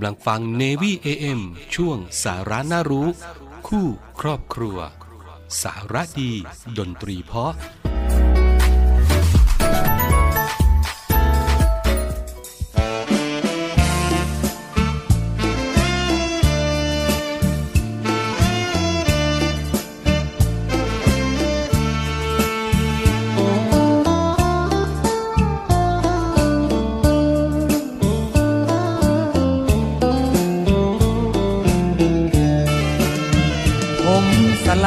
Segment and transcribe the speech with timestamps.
[0.00, 1.40] กำลังฟัง Navy AM
[1.74, 3.08] ช่วงสาระน่ารู้
[3.68, 3.86] คู่
[4.20, 4.78] ครอบครัว
[5.62, 6.32] สาระดี
[6.78, 7.52] ดนตรีเพาะ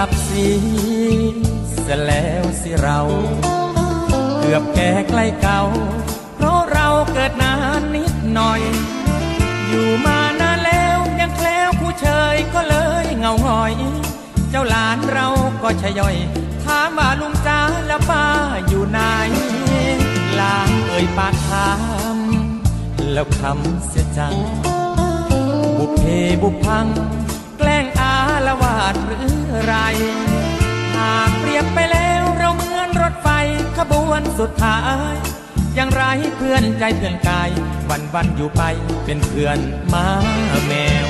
[0.08, 0.46] บสี
[1.82, 3.00] เสแล้วสิเรา
[4.40, 5.62] เกือบแก่ใกล้เก่า
[6.36, 8.62] เพราะเราเกิดนานนิดหน่อย
[9.68, 13.74] อยู่มานานแล้วยังแคล้วผู้เชยก็เลยเงาหอย
[14.50, 15.28] เจ้าหลานเรา
[15.64, 16.16] ก็ชย่อย
[16.64, 18.26] ถามว่าลุงจ้าแล้วป้า
[18.68, 19.00] อยู่ไหน
[20.40, 21.72] ลางเอ่ยปากถา
[22.16, 22.18] ม
[23.14, 24.36] แล้วคำเสียจัง
[25.78, 26.02] บุพเพ
[26.42, 29.76] บุพังาดหรือไร
[30.96, 33.28] หากเปรียบไปแล้วเราเหมือนรถไฟ
[33.78, 34.80] ขบวนสุดท้า
[35.12, 35.14] ย
[35.78, 36.04] ยังไร
[36.38, 37.50] เพื่อนใจเพื่อนกาย
[37.90, 38.64] วันวันอยู่ไป
[39.06, 39.60] เป็นเพื่อน
[39.94, 40.08] มา
[40.68, 40.74] แม
[41.06, 41.08] ว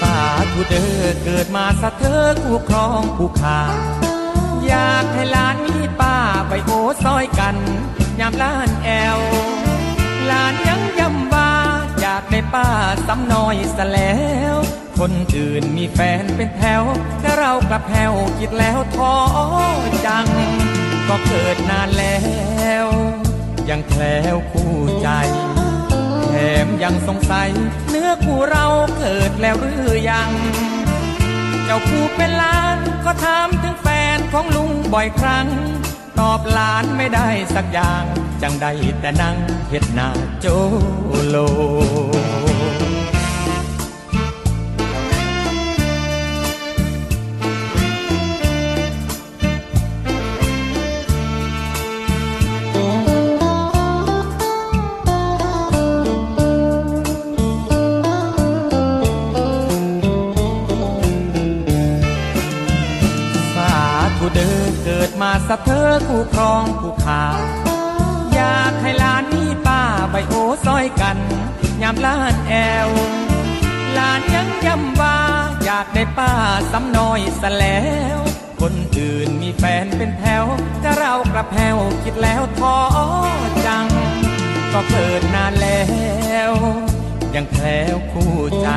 [0.00, 0.16] สา
[0.52, 3.60] ธุเด้อเกิดมาสะเธอคู่ครองผู้ขา
[4.66, 6.16] อยากให้ลานมีป้า
[6.48, 6.70] ไปโอ
[7.04, 7.56] ซอยกัน
[8.20, 9.18] ยามล้านแอว
[10.30, 11.50] ลานยังยำว่า
[12.00, 12.66] อยากได้ป้า
[13.06, 14.14] ซ้ำน้อยสแล้
[14.54, 14.56] ว
[15.04, 16.82] คนอื่นมีแฟนเป็นแถว
[17.20, 19.14] แต่เรากลับแถวคิดแล้วท้อ
[20.06, 20.26] จัง
[21.08, 22.18] ก็เกิดนานแล้
[22.84, 22.86] ว
[23.68, 25.08] ยังแคล้วคู่ใจ
[26.28, 26.34] แถ
[26.64, 27.50] มยังสงสัย
[27.88, 28.66] เนื้อคู่เรา
[28.98, 30.30] เกิดแล้วหรือยัง
[31.64, 35.46] เจ้าคู่เป็นล้านก็ถามถึงแฟนของลุงบ่อยครั้ง
[36.20, 38.04] ตอบหลานไม่ได้สักอย่าง
[38.42, 39.36] จังได้แต่นั่ง
[39.70, 40.08] เห็ดหน้า
[40.40, 40.46] โจ
[41.28, 41.36] โล
[65.52, 67.24] สะเธอคู่ครองคู่ขา
[68.34, 70.34] อยากให้ลานนี้ป้าใบโอ
[70.66, 71.18] ซอยกัน
[71.82, 72.54] ยามล้านแอ
[72.86, 72.88] ว
[73.96, 75.18] ลานยังย้ำว่า
[75.64, 76.32] อยากได้ป้า
[76.72, 77.80] สำน้อยสแล้
[78.16, 78.18] ว
[78.60, 80.44] คนอื่นมีแฟนเป็นแถว
[80.82, 82.76] จะเรากระแพวคิดแล้วท้อ
[83.66, 83.86] จัง
[84.72, 85.82] ก็เกิดนานแล้
[86.50, 86.52] ว
[87.34, 88.68] ยังแคล้วคู่ใจ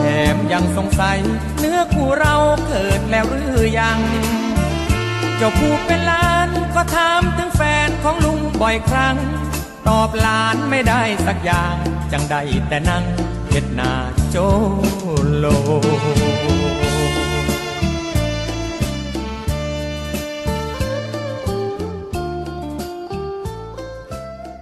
[0.00, 1.18] แถมยังสงสัย
[1.58, 2.34] เนื้อคู่เรา
[2.68, 4.00] เกิดแล้วหรือยัง
[5.38, 9.16] เจ้าผู้เป็นล้านก็ถามถึงแฟนของลุงบ่อยครั้ง
[9.88, 11.74] ตอบหลานไม่ได้สักอย่าง
[12.12, 12.36] จังได
[12.68, 13.04] แต่นั่ง
[13.48, 13.92] เห็ดนา
[14.30, 14.36] โจ
[15.36, 15.46] โล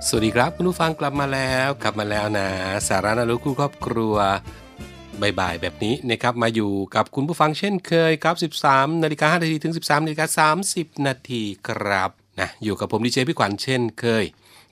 [0.07, 2.49] สวัสดีครับ คุณผู้ฟังกลับมาแล้ว กลับมาแล้วนะ
[2.89, 4.17] สาระนารุคู่ครอบครัว
[5.23, 8.37] บ่ายๆแบบนี้นะครับมาอยู่กับคุณผู้ฟังเช่นเคยครับ
[8.67, 12.11] 13นาฬิกา5นาทีถึง 13นาฬิกา30 นาทีครับ
[12.41, 14.25] นะอยู่กับผมดีเจพี่ขวัญเช่นเคย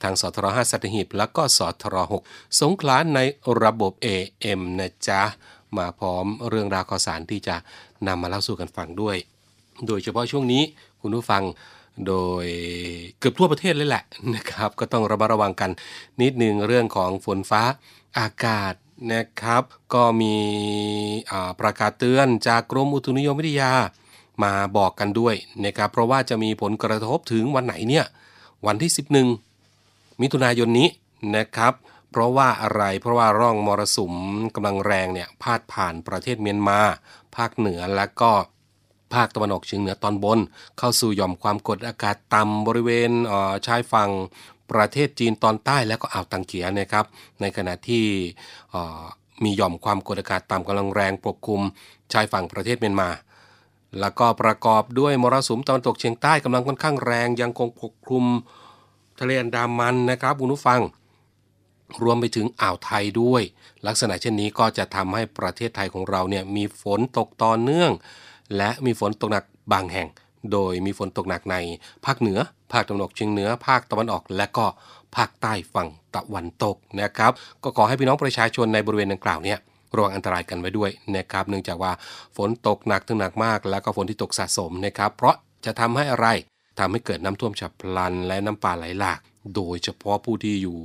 [0.03, 3.21] ทางสทร5สัตหีบแล้วก็สทร6สงขลาใน
[3.63, 5.23] ระบบ AM นะจ๊ะ
[5.77, 7.57] มาพร้อมเรื่องราวข่าวสารที่จะ
[8.07, 9.17] นำมาเล่าสู่กันฟังด้วย
[9.87, 10.63] โดยเฉพาะช่วงนี้
[11.01, 11.43] คุณผู้ฟัง
[12.07, 12.15] โด
[12.45, 12.47] ย
[13.19, 14.05] เกือบทั่วประเทศเลยแหละ
[14.35, 15.71] นะครับ ก็ต้องระมัดระวังกัน
[16.23, 17.63] นิดนึงเรื่องของฝนฟ้า
[18.19, 18.75] อากาศ
[19.11, 19.65] นะครับ
[19.95, 20.37] ก็มี
[21.61, 23.73] ประกาศเตือนจากกรมอุตุนิยมวิทยา
[24.43, 28.07] มาบอกกันด้วยนะครับ เพราะว่าจะมีผลกระทบถึงวันไหนเนี่ย
[28.67, 28.91] วันที่
[29.55, 30.89] 11 มิถุนายนนี้
[31.37, 31.75] นะครับ
[32.11, 34.15] เพราะว่าอะไรเพราะว่าร่องมรสุม
[34.55, 36.81] กำลังแรงเนี่ยพาดผ่านประเทศเมียนมา
[37.37, 38.33] ภาคเหนือและก็
[39.15, 40.39] ภาคตะวันออกเฉียงเหนือตอนบน
[40.79, 43.11] เข้าสู่หย่อมความกดอากาศต่ำบริเวณ
[43.67, 44.11] ชายฝั่ง
[44.73, 47.05] ประเทศจีนตอนใต้และก็อ่าวตังเกียนะครับ
[47.41, 48.05] ในขณะที่
[49.45, 51.61] มีหย่อมความกดอากาศต่ำกำลังแรงปกคลุม
[52.13, 53.11] ชายฝั่งประเทศเมียนมา
[54.01, 58.25] แล้วก็ประกอบด้วยมรสุมตะวันตกเฉียงใต้กำลังค่อนข้างแรงยังคงปกคลุม
[59.21, 60.81] ทะเลอันดามันนะครับคุณผู้ฟัง
[62.03, 63.43] รวมไปถึงอ่าวไทยด้วย
[63.87, 67.93] ลักษณะเช่นนี้ก็จะทำให้ประเทศไทยของเราเนี่ยมีฝนตกต่อเนื่อง
[68.57, 70.09] และมีฝนตกหนักบางแห่ง
[70.53, 71.57] โดยมีฝนตกหนักใน
[72.07, 72.39] ภาคเหนือ
[72.73, 74.67] ภาคตะวันออกเฉียงเหนือ ภาคตะวันออก และก็
[75.17, 79.59] ภาคใต้ฝั่งตะวันตกนะครับ ก็ขอให้พี่น้องประชาชนในบริเวณดังกล่าวเนี่ย
[79.95, 81.93] ระวังอันตรายกันไว้ด้วยนะครับ เนื่องจากว่า
[82.37, 85.35] ฝนตกหนักถึงหนักมาก แล้วก็ฝนที่ตกสะสมนะครับ เพราะ
[85.65, 86.27] จะทำให้อะไร
[86.79, 89.21] ทำให้เกิดน้ำท่วมฉับพลัน และน้ำป่าไหลหลาก
[89.55, 90.79] โดยเฉพาะผู้ที่อยู่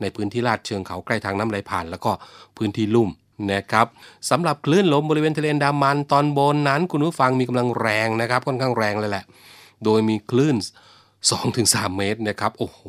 [0.00, 2.12] ในพื้นที่ลาดเชิงเขาใกล้ทางน้ำไหลผ่าน แล้วก็
[2.56, 3.10] พื้นที่ลุ่ม
[3.52, 3.86] นะครับ
[4.30, 9.24] สำหรับคลื่นลมบริเวณทะเลอันดามันตอนบนนั้น คุณผู้ฟังมีกำลังแรงนะครับ ค่อนข้างแรงเลยแหละ
[9.84, 10.56] โดยมีคลื่น
[11.26, 12.80] 2-3 เมตรนะครับโอ้โห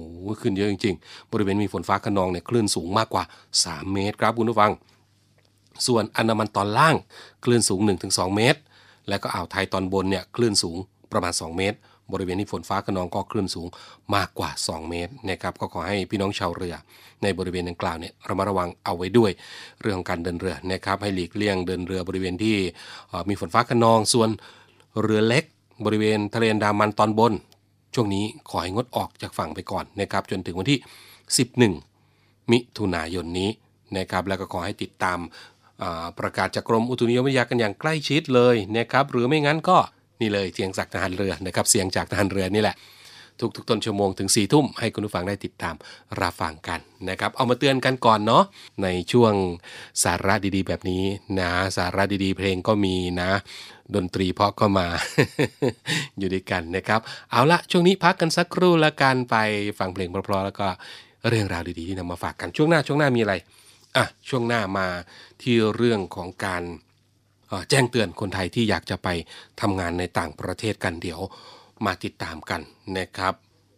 [0.41, 3.23] ขึ้นเยอะจริง ๆ บริเวณมีฝนฟ้าขนองเนี่ยคลื่นสูงมากกว่า
[3.59, 4.71] 3 เมตรครับคุณผู้ฟัง
[5.87, 6.95] ส่วนอันดามันตอนล่าง
[7.43, 8.59] คลื่นสูง 1-2 เมตร
[9.09, 10.77] และก็อ่าวไทยตอนบนเนี่ยคลื่นสูง
[11.11, 11.77] ประมาณ 2 เมตร
[12.13, 13.67] บริเวณที่ฝนฟ้าขนองก็คลื่นสูง
[14.15, 16.75] มากกว่า 2 เมตรนะครับก็ขอให้พี่น้องชาวเรือ
[17.23, 19.31] ในบริเวณดังกล่าวเนี่ยระมัดระวังเอาไว้ด้วย
[19.81, 22.55] เรื่องของการเดินเรือนะครับให้หลีกเลี่ยงเดินเรือบริเวณที่
[23.29, 24.29] มีฝนฟ้าขนองส่วน
[25.01, 25.43] เรือเล็ก
[25.85, 27.33] บริเวณทะเลนดามันตอนบน
[27.93, 30.79] ช่วงนี้ขอให้งดออกจากฝั่งไปก่อนนะครับจนถึงวันที่
[31.65, 33.49] 11 มิถุนายนนี้
[33.97, 35.19] นะครับแล้วก็ขอให้ติดตาม
[36.19, 39.77] ประกาศจากกรมอุตุนิยมวิทยากันอย่างใกล้ชิดเลยนะครับหรือไม่งั้นก็
[40.21, 42.77] นี่เลยเสียงจากทหารเรือนะครับเสียงจากทหารเรือนี่แหละ
[43.39, 45.75] ทุกทุกต้นชั่วโมงถึง4ี่ทุ่มให้คุณผู้ฟังได้ติดตาม
[46.21, 46.79] รับฟังกัน
[47.09, 48.43] นะครับ เอามาเตือนกันก่อนเนาะ
[48.83, 49.33] ในช่วง
[50.03, 51.03] สาระดีๆ แบบนี้
[51.39, 53.31] นะสาระดีๆ เพลงก็มีนะ
[53.95, 54.87] ดนตรีเพาะก็มา
[56.17, 56.99] อยู่ด้วยกันนะครับ
[57.31, 59.35] เอาละช่วงนี้พักกันสักครู่ละกันไป
[59.79, 60.67] ฟังเพลงเพราะๆแล้วก็
[61.29, 63.33] เรื่องราวดีๆที่นำมาฝากกันช่วงหน้าช่วงหน้ามีอะไร
[63.97, 64.87] อะช่วงหน้ามา
[65.41, 66.63] ที่เรื่องของการ
[67.69, 69.07] แจ้งเตือนคนไทยที่อยากจะไป
[69.61, 71.19] ทำงานในต่างประเทศกันเดี๋ยว
[71.85, 72.61] มาติดตามกัน
[72.97, 73.33] นะครับ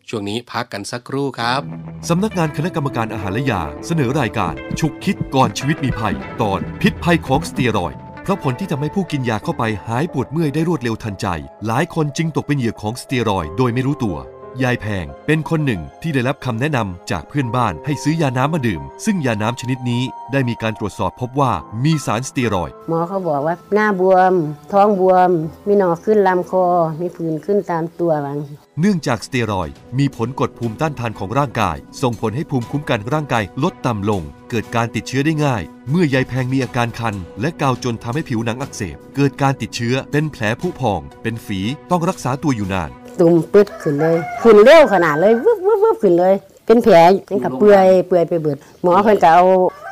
[0.10, 1.62] ช่วงนี้พักกันสักครู่ครับ
[2.10, 7.94] สำนักงานคณะกรรมการอาหารและยาเสนอรายการ ฉุกคิดก่อนชีวิตมีภัย ตอนพิษภัยของสเตียรอย
[8.24, 11.28] เพราะผลที่ทำให้ผู้กินยาเข้าไปหายปวดเมื่อยได้รวดเร็วทันใจ
[11.68, 14.18] หลายคนจึงตกเป็นเหยื่อของสเตียรอยโดยไม่รู้ตัว
[14.64, 21.52] ยายแพง เป็นคนหนึ่งที่ได้รับคำแนะนำจากเพื่อนบ้านให้ซื้อยาน้ำมาดื่ม ซึ่งยาน้ำชนิดนี้ได้มีการตรวจสอบพบว่า
[21.84, 24.34] มีสารสเตียรอยด์หมอเขาบอกว่าหน้าบวม
[24.72, 25.32] ท้องบวม
[25.68, 26.66] มีหนองขึ้นลำคอ
[27.02, 28.38] มีผื่นขึ้นตามตัวบาง
[28.80, 41.60] เนื่องจากสเตียรอยด์มีผลกดภูมิต้านทานของร่างกาย ส่งผลให้ภูมิคุ้มกันร่างกายลดต่ำลง เกิดการติดเชื้อได้ง่าย เมื่อยายแพงมีอาการคัน และกาวจนทำให้ผิวหนังอักเสบ เกิดการติดเชื้อเป็นแผลผุพอง เป็นฝี
[41.90, 46.34] ต้องรักษาตัวอยู่นาน ตุ่มปึ๊ดขึ้นเลย ขึ้นเร็วขนาดเลยวึบวึบวึบขึ้นเลย
[46.66, 46.96] เป็นแผล
[47.28, 49.46] เป็นกับเปื่อยเปื่อยไปเบิด หมอเพิ่นก็เอา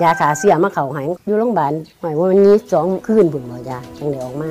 [0.03, 4.49] ยาขาเสียมาเข่าหายอยู่โรงพยาบาลหมายว่าวันนี้สองคืนผุนหมอยาจังเดียวออกมา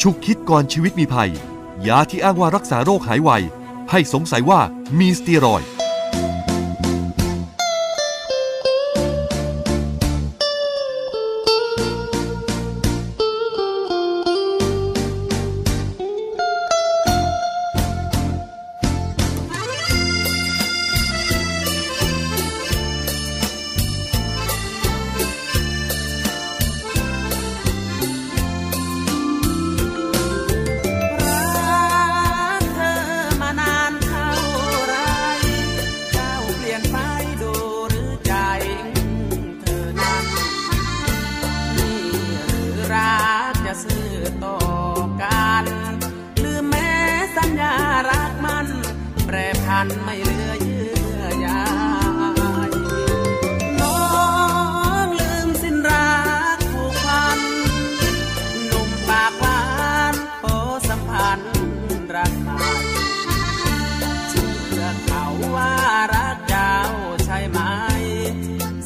[0.00, 1.30] ชุกคิดก่อนชีวิตมีภัย
[1.86, 3.30] ยาที่อ้างว่ารักษาโรคหายไว
[3.90, 4.60] ให้สงสัยว่า
[4.98, 5.68] มีสเตียรอยด์
[65.54, 65.72] ว่า
[66.14, 66.76] รักเจ้า
[67.24, 67.60] ใช่ไหม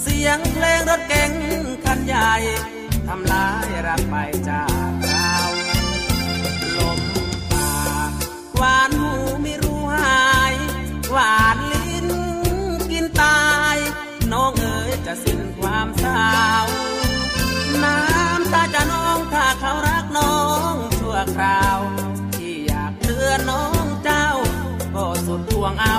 [0.02, 1.32] เสียงเพลงรถเก๋ง
[1.84, 2.32] คันใหญ่
[3.08, 4.16] ทำลายรักไป
[4.48, 5.36] จากเรา
[6.76, 7.00] ลม
[7.52, 8.10] ปาก
[8.56, 10.54] หวานหูไม่รู้หาย
[11.12, 12.08] หวานลิ้น
[12.90, 13.44] กินตา
[13.74, 13.76] ย
[14.32, 16.28] น้องเอ๋ยจะสิ้นความเศร้า
[17.84, 20.38] น้ำตาจะน้องถ้าเขารักน้อ
[20.72, 21.78] งชั่วคราว
[22.36, 24.28] ที่อยากเตือนน้องเจ้า
[24.94, 25.98] ก็สุดทวงเอา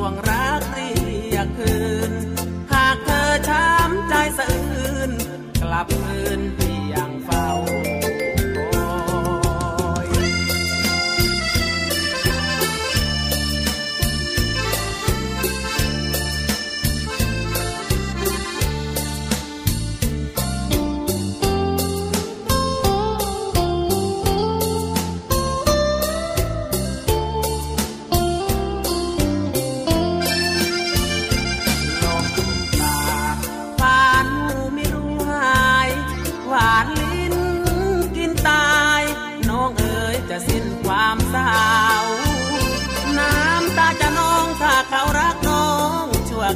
[0.00, 0.39] ห่วงรัก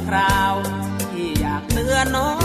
[0.07, 0.53] คราว
[1.11, 2.31] ที่อยากเตือนน้อ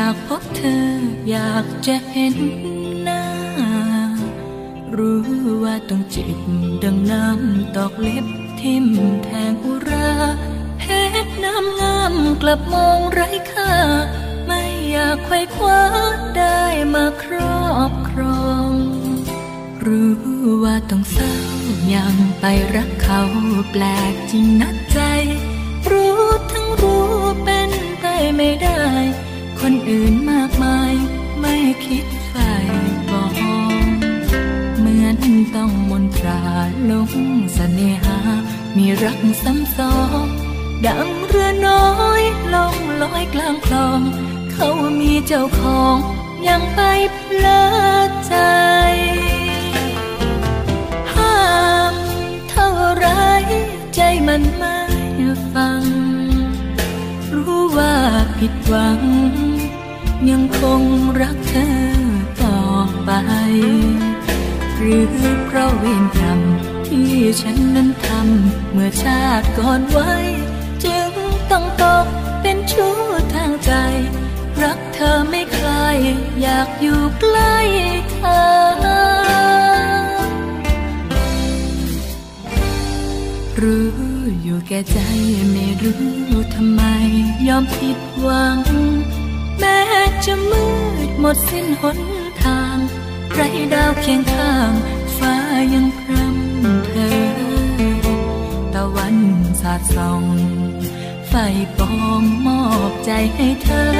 [0.00, 0.88] อยากพบเธอ
[1.30, 2.36] อยากจะเห็น
[3.02, 3.24] หน้า
[4.96, 5.22] รู้
[5.62, 6.38] ว่าต้องเจ็บ
[6.82, 8.26] ดังน้ำตอกเล็บ
[8.60, 8.86] ทิ่ม
[9.24, 10.10] แทงอุรา
[10.78, 10.82] เพ
[11.24, 13.74] ชรน้ำงามกลับมองไร้ค่า
[14.46, 15.82] ไม่อยากไขว้คว้า
[16.38, 16.62] ได้
[16.94, 18.70] มาครอบครอง
[19.84, 20.16] รู้
[20.64, 21.34] ว่าต้องเศร้า
[21.94, 22.44] ยังไป
[22.76, 23.22] รักเขา
[23.72, 25.00] แปลกจริงนักใจ
[25.90, 27.06] รู้ทั้งรู้
[27.44, 28.04] เป็นไป
[28.36, 28.82] ไม่ได้
[29.60, 30.92] คนอื่นมากมาย
[31.40, 32.50] ไม่คิดใฝ่
[33.10, 33.32] บอก
[34.78, 35.18] เหมือน
[35.56, 36.42] ต้องมนตรา
[36.90, 37.10] ลง
[37.54, 38.18] เสน่หา
[38.76, 39.94] มีรักซ้ำซ้อ
[40.26, 40.28] น
[40.86, 41.86] ดังเรือน้อ
[42.20, 42.22] ย
[42.54, 44.00] ลงลอยกลางคลอง
[44.52, 44.68] เขา
[45.00, 45.96] มีเจ้าของ
[46.48, 46.80] ยังไป
[47.14, 47.64] เพลิ
[48.08, 48.36] ดใจ
[51.14, 51.38] ห้า
[51.92, 51.94] ม
[52.50, 53.08] เท่าไร
[53.94, 54.78] ใจมันไม่
[55.52, 55.82] ฟัง
[57.34, 57.94] รู้ว่า
[58.38, 59.00] ผิดหวัง
[60.30, 60.82] ยังคง
[61.20, 61.74] รักเธอ
[62.42, 62.60] ต่อ
[63.04, 63.10] ไป
[64.76, 65.04] หรือ
[65.46, 66.40] เพราะเวรกรรม
[66.86, 70.12] ที่ฉันนั้นทำเมื่อชาติก่อนไว้
[70.84, 71.10] จึง
[71.50, 72.06] ต้องตก
[72.42, 72.96] เป็นชู้
[73.34, 73.72] ทางใจ
[74.62, 75.98] รักเธอไม่คลาย
[76.40, 77.56] อยากอยู่ใกล้
[78.12, 78.48] เธอ
[83.60, 83.90] รู้
[84.42, 84.98] อยู่แก่ใจ
[85.52, 86.02] ไม่รู้
[86.54, 86.82] ทำไม
[87.48, 88.58] ยอมผิดหวัง
[89.58, 89.80] แม้
[90.24, 90.64] จะมื
[91.08, 91.98] ดหมดสิ้นหน
[92.42, 92.76] ทาง
[93.32, 93.40] ไร
[93.74, 94.72] ดาวเคียงข้าง
[95.16, 95.34] ฟ้า
[95.74, 97.18] ยังพรำเธอ
[98.74, 99.16] ตะวัน
[99.60, 100.24] สาดส่อง
[101.28, 101.34] ไฟ
[101.78, 103.92] ปองมอบใจให้เธอ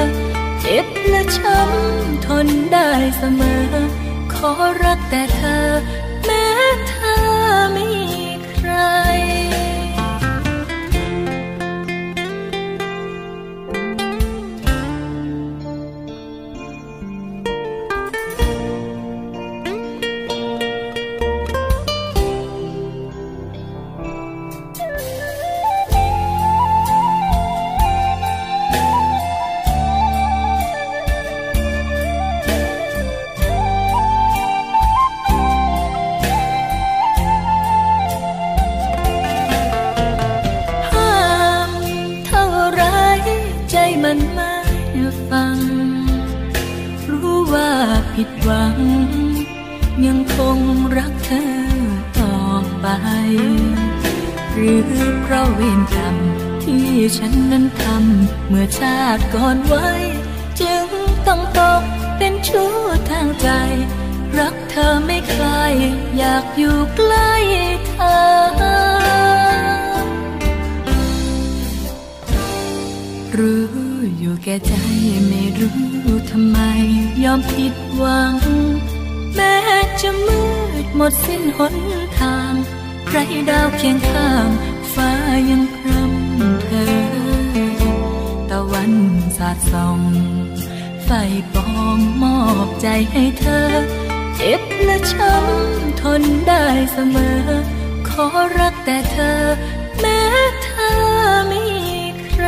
[0.59, 3.67] เจ็บและช้ำทนได้เสมอ
[4.33, 4.51] ขอ
[4.83, 5.67] รักแต่เธอ
[6.25, 6.47] แม้
[6.89, 7.19] เธอ
[7.73, 8.71] ไม่มีใคร
[48.21, 48.77] ผิดหวัง
[50.05, 50.59] ยังคง
[50.97, 51.49] รักเธอ
[52.19, 52.35] ต่อ
[52.79, 52.87] ไป
[54.53, 54.81] หรือ
[55.21, 56.15] เพราะเวรกรรม
[56.63, 59.89] ที่ฉันนั้นทำเมื่อชาติก่อนไว้
[60.61, 60.87] จึง
[61.27, 61.83] ต้องตก
[62.17, 62.73] เป็นชู้
[63.09, 63.49] ทางใจ
[64.37, 65.73] รักเธอไม่คลาย
[66.17, 67.33] อยากอยู่ใกล้
[67.87, 68.19] เธอ
[73.37, 73.67] รู้
[74.19, 74.73] อยู่แก่ใจ
[75.27, 75.77] ไม่รู้
[76.29, 76.57] ทำไม
[77.25, 78.37] ยอมผิด หวัง
[79.35, 79.55] แม้
[80.01, 80.41] จะมื
[80.83, 81.75] ดหมดสิ้นหน
[82.19, 82.53] ทาง
[83.09, 83.17] ไร
[83.49, 84.47] ดาวเคียงข้าง
[84.93, 85.11] ฟ้า
[85.49, 86.93] ยังพรำเธอ
[88.49, 88.93] ตะวัน
[89.37, 89.99] สาดส่อง
[91.03, 91.09] ไฟ
[91.53, 93.69] ปองมอบใจให้เธอ
[94.35, 97.41] เจ็บและช้ำทนได้เสมอ
[98.09, 98.25] ขอ
[98.59, 99.41] รักแต่เธอ
[99.99, 100.21] แม้
[100.63, 100.99] เธอ
[101.47, 102.47] ไม่มีใคร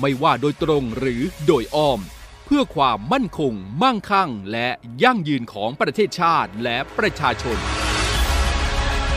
[0.00, 2.00] ไม่ว่าโดยตรงหรือโดยอ้อม
[2.44, 3.52] เพื่อความมั่นคง
[3.82, 4.68] มั่งคั่ง และ
[5.02, 7.58] ยั่งยืนของประเทศชาติและประชาชน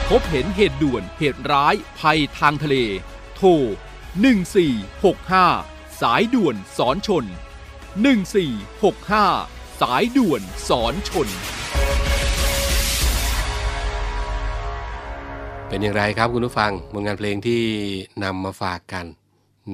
[0.09, 2.75] พบเห็นเหตุด่วนเหตุร้าย ภัยทางทะเล
[3.35, 3.49] โทร
[4.35, 7.25] 1465 สายด่วนสอนชน
[8.57, 11.27] 1465 สายด่วนสอนชน
[15.67, 17.63] เป็นอย่างไรครับคุณผู้ฟังผลงานเพลงที่
[18.23, 19.05] นำมาฝากกัน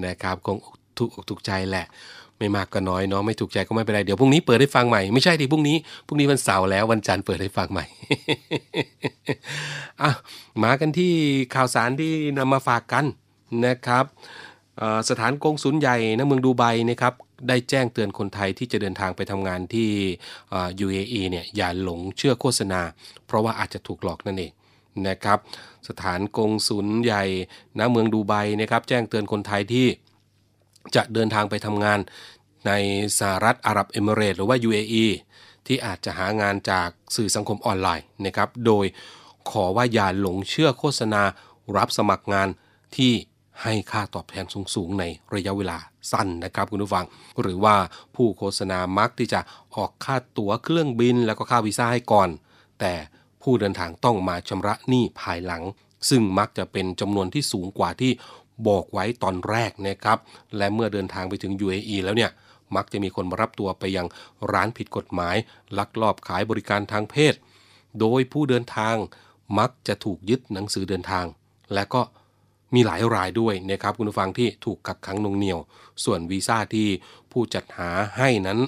[0.06, 0.58] นะครับคง
[1.00, 1.88] ถูกอกถูกใจแหละ
[2.40, 7.86] ไม่มากก็น้อยเนาะไม่ถูกใจก็ไม่เป็นไร เดี๋ยวพรุ่งนี้เปิดให้ฟังใหม่ ไม่ใช่ดิพรุ่งนี้พรุ่งนี้วันเสาร์แล้ววันจันทร์เปิดให้ฟังใหม่
[10.02, 10.12] อะ
[10.64, 11.14] มากันที่
[11.56, 13.06] ข่าวสารที่นำมาฝากกัน
[13.66, 14.06] นะครับ
[15.10, 17.14] สถานกงสุลใหญ่ณเมืองดูไบนะครับ
[17.48, 19.90] ได้แจ้งเตือนคนไทยที่จะเดินทางไปทำงานที่
[20.86, 22.82] UAE เนี่ยอย่าหลงเชื่อโฆษณา
[23.26, 24.52] เพราะว่าอาจจะถูกหลอกนั่นเอง
[25.08, 25.40] นะครับ
[25.88, 27.24] สถานกงศูนย์ใหญ่
[27.80, 29.86] ณเมืองดูไบนะครับ แจ้งเตือนคนไทยที่
[30.96, 32.00] จะเดินทางไปทำงาน
[32.68, 32.72] ใน
[33.20, 35.06] สหรัฐอาหรับเอมิเรตส์หรือว่า UAE
[35.68, 38.86] ที่อาจจะหางานจากสื่อสังคมออนไลน์นะครับ โดย
[39.50, 41.22] ขอว่าอย่าหลงเชื่อโฆษณา
[41.78, 42.48] รับสมัครงาน
[42.98, 43.14] ที่
[43.64, 44.46] ให้ค่าตอบแทน
[44.76, 45.78] สูงๆในระยะเวลา
[46.12, 47.06] สั้นนะครับคุณผู้ฟัง
[47.42, 47.76] หรือว่า
[48.16, 49.40] ผู้โฆษณามักที่จะ
[49.76, 52.30] ออกค่าตั๋วเครื่องบิน แล้วก็ค่าวีซ่าให้ก่อน
[52.80, 52.94] แต่
[53.42, 55.64] ผู้เดินทางต้องมาชำระหนี้ภายหลัง
[56.10, 58.12] ซึ่งมักจะเป็นจำนวนที่สูงกว่าที่
[58.68, 60.18] บอกไว้ตอนแรกนะครับ
[60.58, 62.32] และเมื่อเดินทางไปถึง UAE แล้วเนี่ย
[62.76, 64.08] มักจะมีคนมารับตัวไปยัง
[64.54, 65.36] ร้านผิดกฎหมาย
[65.78, 67.34] ลักลอบขายบริการทางเพศ
[68.00, 68.96] โดยผู้เดินทาง
[69.60, 71.26] มักจะถูกยึดหนังสือเดินทาง
[71.74, 72.02] และก็
[72.76, 75.60] มีหลายรายด้วยนะครับคุณผู้ฟังที่ถูกกักขังนงเหนียว
[76.04, 76.88] ส่วนวีซ่าที่
[77.32, 78.60] ผู้จัดหาให้นั้น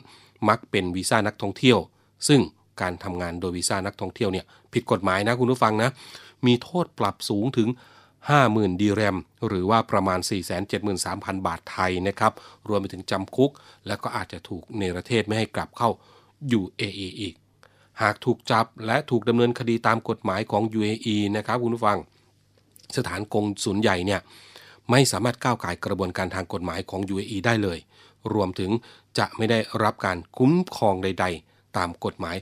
[0.50, 1.80] มักเป็นวีซ่านักท่องเที่ยว
[2.28, 2.42] ซึ่ง
[2.82, 5.90] การทำงานโดยวีซ่านักท่องเที่ยวเนี่ยผิดกฎหมายนะคุณผู้ฟังนะ
[6.46, 7.68] มีโทษปรับสูงถึง
[8.28, 10.20] 50,000 ดีแรม หรือว่าประมาณ
[10.84, 12.34] 473,000 บาทไทยนะครับ
[12.68, 13.52] รวมไปถึงจำคุก
[13.88, 15.90] แล้วก็อาจจะถูกเนรเทศไม่ให้กลับเข้า
[16.60, 17.36] UAE อีก
[18.02, 21.98] หากถูกจับและถูกดำเนินคดีตามกฎหมายของ UAE นะครับคุณผู้ฟัง
[22.98, 24.22] สถานกงศูนย์ใหญ่เนี่ย
[24.92, 27.80] ไม่สามารถก้าวไก่กระบวนการทางกฎหมายของ UAE ได้เลย
[28.34, 28.72] รวมถึง
[29.18, 32.36] จะไม่ได้รับการคุ้มครองใด ๆ ตามกฎหมาย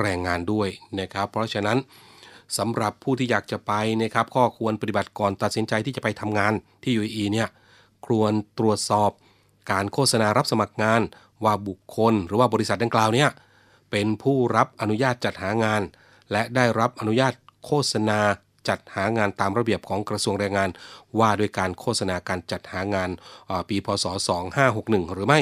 [0.00, 0.68] แรงงานด้วย
[1.00, 1.78] นะครับ เพราะฉะนั้น
[2.58, 6.52] สำหรับผู้ที่อยากจะไปนะครับข้อควรปฏิบัติก่อนตัดสินใจที่จะไปทำงาน
[6.82, 7.48] ที่ UAE เนี่ย
[8.06, 9.10] ควรตรวจสอบ
[9.70, 11.00] การโฆษณารับสมัครงาน
[11.44, 13.30] ว่าบุคคล หรือว่าบริษัทดังกล่าวเนี่ย
[13.90, 15.82] เป็นผู้รับอนุญาตจัดหางาน
[16.32, 17.32] และได้รับอนุญาต
[17.64, 18.20] โฆษณา
[18.68, 20.70] จัดหางานตามระเบียบของกระทรวงแรงงาน
[21.18, 23.10] ว่าด้วยการโฆษณาการจัดหางาน
[23.46, 24.04] เอ่อปีพศ
[24.58, 25.40] 2561 หรือไม่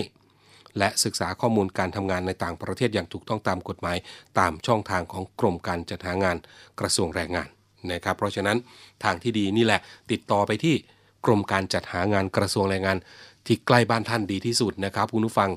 [0.78, 3.96] และศึกษาข้อมูลการทำงานในต่างประเทศอย่างถูกต้องตามกฎหมาย
[4.38, 6.36] ตามช่องทางของกรมการจัดหางาน
[6.80, 7.48] กระทรวงแรงงาน
[7.92, 8.56] นะครับ เพราะฉะนั้น
[9.04, 9.80] ทางที่ดีนี่แหละ
[10.10, 10.74] ติดต่อไปที่
[11.26, 12.98] กรมการจัดหางานกระทรวงแรงงาน
[13.46, 15.50] ที่ใกล้บ้านท่านดีที่สุดนะครับคุณผู้ฟัง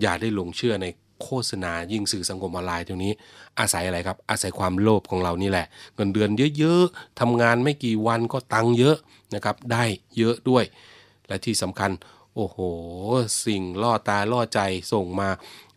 [0.00, 0.86] อย่าได้หลงเชื่อใน
[1.22, 3.12] โฆษณายิ่งสื่อสังคมออนไลน์ตรงนี้
[3.60, 8.96] อาศัยอะไรครับ อาศัยความโลภของเรานี่แหละ เงินเดือนเยอะๆทำงานไม่กี่วันก็ตังค์เยอะ
[9.34, 9.84] นะครับ ได้
[10.18, 10.64] เยอะด้วย
[11.28, 11.90] และที่สำคัญ
[12.36, 12.58] โอ้โห
[13.46, 14.60] สิ่งล่อตาล่อใจ
[14.92, 15.28] ส่งมา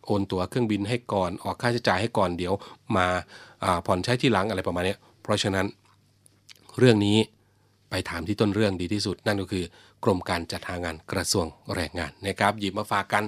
[0.06, 2.54] โอนตั๋วเครื่องบินให้ก่อนออกค่าใช้จ่ายให้ก่อนเดี๋ยว
[2.96, 3.06] มา
[3.86, 5.66] ผ่อนใช้ที่หลังอะไรประมาณนี้เพราะฉะนั้น
[6.78, 7.18] เรื่องนี้
[7.90, 9.64] ไปถามที่ต้นเรื่องดีที่สุดนั่นก็คือ
[10.04, 13.24] กรมการจัดหางานกระทรวงแรงงานนะครับหยิบมาฝากกัน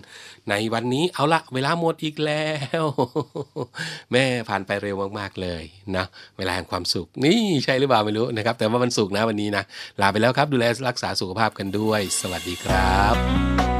[0.48, 2.44] ในวันนี้เอาละเวลาหมดอีกแล้
[2.82, 2.85] ว
[4.12, 5.64] แม่ผ่านไปเร็วมากๆเลย
[5.96, 6.04] นะ
[6.38, 9.64] เวลาแห่งความสุข นี่ใช่หรือเปล่าไม่รู้นะครับ แต่ว่ามันสุขนะวันนี้นะ
[10.00, 13.71] ลาไปแล้วครับดูแลรักษาสุขภาพกันด้วย สวัสดีครับ